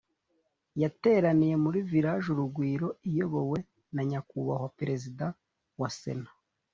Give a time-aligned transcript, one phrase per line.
[0.81, 3.57] Yateraniye muri village urugwiro iyobowe
[3.93, 5.25] na nyakubahwa perezida
[5.79, 6.31] wa sena